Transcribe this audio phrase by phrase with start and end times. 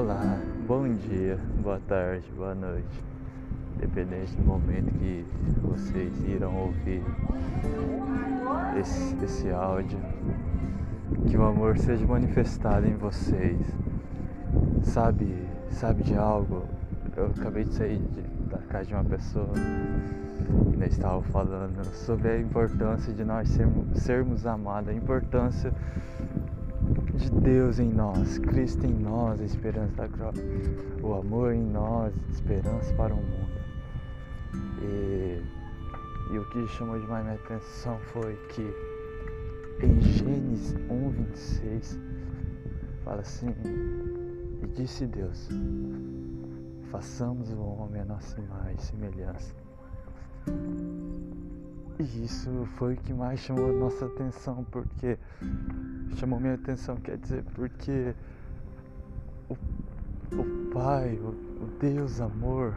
[0.00, 3.04] Olá, bom dia, boa tarde, boa noite.
[3.76, 5.26] Independente do momento que
[5.60, 7.02] vocês irão ouvir
[8.80, 9.98] esse, esse áudio,
[11.28, 13.60] que o amor seja manifestado em vocês.
[14.84, 16.64] Sabe, sabe de algo?
[17.14, 22.30] Eu acabei de sair de, da casa de uma pessoa que nós estava falando sobre
[22.30, 25.70] a importância de nós sermos, sermos amados, a importância
[27.20, 30.42] de Deus em nós, Cristo em nós, a esperança da glória,
[31.02, 33.60] o amor em nós, esperança para o mundo.
[34.82, 35.42] E,
[36.32, 38.62] e o que chamou demais minha atenção foi que
[39.82, 41.98] em Gênesis 1, 26,
[43.04, 43.54] fala assim:
[44.62, 45.48] E disse Deus:
[46.90, 49.54] Façamos o homem a nossa imagem e semelhança.
[51.98, 55.18] E isso foi o que mais chamou nossa atenção, porque
[56.16, 58.14] chamou minha atenção, quer dizer, porque
[59.48, 61.28] o, o Pai, o,
[61.62, 62.74] o Deus amor,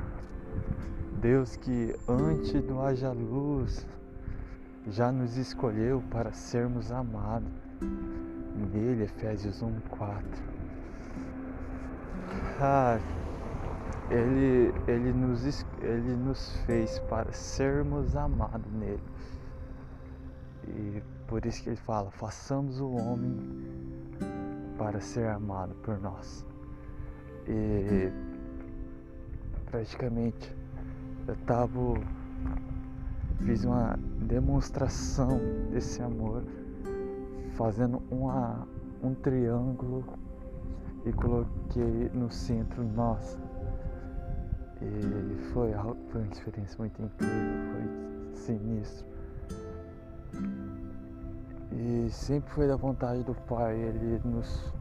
[1.22, 3.86] Deus que antes do haja luz
[4.88, 7.50] já nos escolheu para sermos amados.
[8.74, 10.26] Nele, Efésios 1, 4.
[12.60, 13.00] Ah,
[14.10, 19.02] ele, ele, nos, ele nos fez para sermos amados nele.
[20.68, 23.38] E por isso que ele fala: façamos o homem
[24.78, 26.46] para ser amado por nós.
[27.48, 28.12] E
[29.70, 30.56] praticamente
[31.28, 31.80] eu tava
[33.46, 35.40] fiz uma demonstração
[35.72, 36.44] desse amor
[37.56, 38.68] fazendo uma,
[39.04, 40.04] um triângulo
[41.06, 43.38] e coloquei no centro nós.
[44.82, 45.72] E foi,
[46.10, 47.38] foi uma experiência muito incrível,
[47.72, 49.13] foi sinistro.
[51.72, 54.74] E sempre foi da vontade do Pai Ele nos,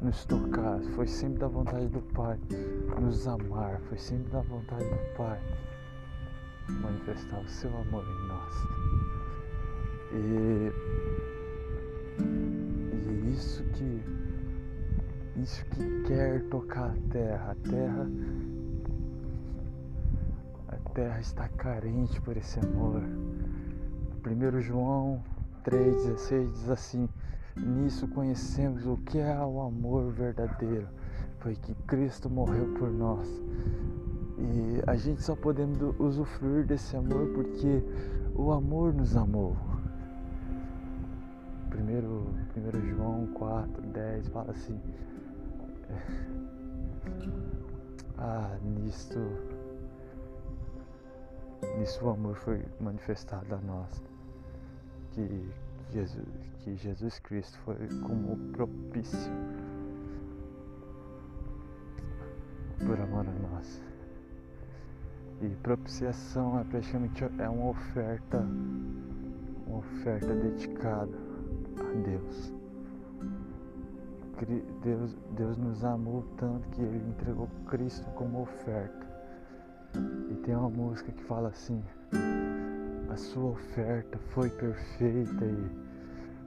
[0.00, 2.38] nos tocar, foi sempre da vontade do Pai
[3.00, 5.40] nos amar, foi sempre da vontade do Pai
[6.68, 8.54] manifestar o seu amor em nós.
[10.12, 10.72] E,
[12.20, 14.02] e isso que
[15.36, 18.06] isso que quer tocar a terra, a terra
[20.68, 23.02] a terra está carente por esse amor.
[24.24, 25.20] 1 João
[25.64, 27.08] 3,16 diz assim:
[27.56, 30.86] Nisso conhecemos o que é o amor verdadeiro,
[31.40, 33.26] foi que Cristo morreu por nós.
[34.38, 37.82] E a gente só podemos usufruir desse amor porque
[38.36, 39.56] o amor nos amou.
[41.74, 44.80] 1 João 4, 10 fala assim:
[48.18, 49.18] Ah, nisto,
[51.76, 54.11] nisso o amor foi manifestado a nós
[55.14, 55.48] que
[55.92, 56.26] Jesus,
[56.58, 59.32] que Jesus Cristo foi como propício
[62.84, 63.82] por amor a nós.
[65.40, 68.38] E propiciação é praticamente é uma oferta,
[69.66, 71.18] uma oferta dedicada
[71.78, 72.52] a Deus.
[74.82, 79.06] Deus, Deus nos amou tanto que Ele entregou Cristo como oferta.
[80.30, 81.82] E tem uma música que fala assim:
[83.12, 85.70] a sua oferta foi perfeita e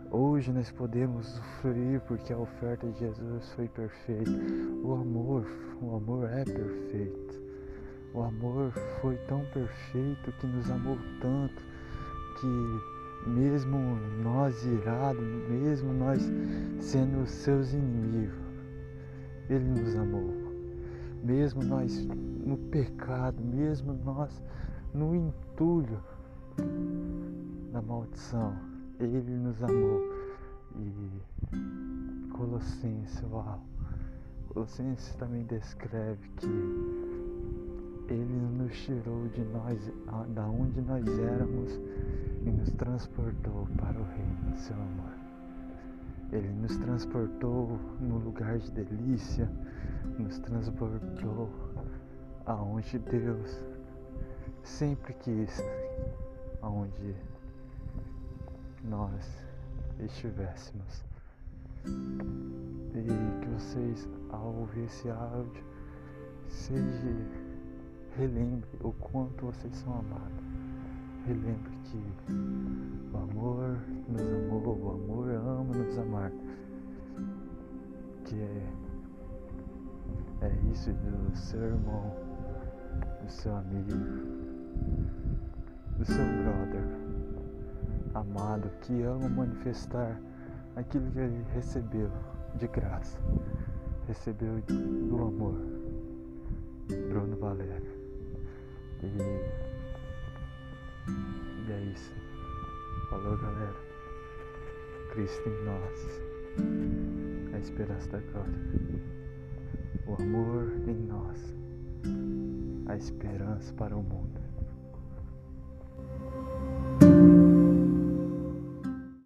[0.09, 4.31] hoje nós podemos sofrer porque a oferta de Jesus foi perfeita.
[4.83, 5.45] O amor,
[5.79, 7.39] o amor é perfeito.
[8.15, 11.63] O amor foi tão perfeito que nos amou tanto
[12.39, 13.77] que mesmo
[14.23, 16.27] nós irados, mesmo nós
[16.79, 18.39] sendo seus inimigos,
[19.51, 20.33] ele nos amou.
[21.23, 22.07] Mesmo nós
[22.43, 24.41] no pecado, mesmo nós
[24.91, 25.99] no entulho,
[27.71, 28.55] da maldição.
[28.99, 30.01] Ele nos amou.
[30.77, 33.61] E Colossenses, uau.
[34.49, 36.47] Colossenses também descreve que
[38.07, 39.91] ele nos tirou de nós,
[40.33, 41.79] da onde nós éramos
[42.45, 45.13] e nos transportou para o reino do seu amor.
[46.31, 49.49] Ele nos transportou no lugar de delícia,
[50.19, 51.49] nos transportou
[52.45, 53.63] aonde Deus
[54.63, 55.63] sempre quis
[56.65, 57.15] aonde
[58.83, 59.45] nós
[59.99, 61.05] estivéssemos.
[61.85, 65.63] E que vocês, ao ouvir esse áudio,
[66.49, 67.45] seja
[68.17, 70.43] relembre o quanto vocês são amados.
[71.27, 71.97] Relembre que
[73.13, 73.77] o amor
[74.07, 76.31] nos amou, o amor ama nos amar.
[78.25, 78.73] Que é,
[80.41, 82.15] é isso do seu irmão,
[83.21, 84.35] do seu amigo
[85.97, 87.05] do seu brother
[88.15, 90.19] amado que ama manifestar
[90.75, 92.09] aquilo que ele recebeu
[92.55, 93.19] de graça.
[94.07, 95.59] recebeu do amor.
[97.09, 97.91] Bruno Valério.
[99.03, 99.07] E,
[101.67, 102.13] e é isso.
[103.09, 103.75] Falou galera.
[105.11, 106.21] Cristo em nós.
[107.53, 108.53] A esperança da glória.
[110.07, 111.55] O amor em nós.
[112.87, 114.34] A esperança para o mundo.